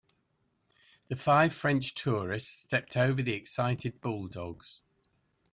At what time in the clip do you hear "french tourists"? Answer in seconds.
1.53-2.63